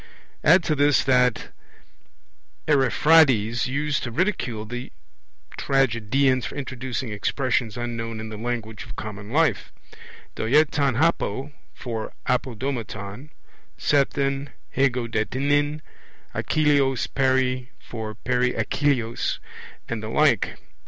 [0.43, 1.49] Add to this that
[2.67, 4.91] Ariphrades used to ridicule the
[5.59, 9.71] tragedians for introducing expressions unknown in the language of common life,
[10.35, 13.29] doeaton hapo (for apo domaton),
[13.77, 15.83] sethen, hego de nin,
[16.33, 19.37] Achilleos peri (for peri Achilleos),
[19.87, 20.55] and the like.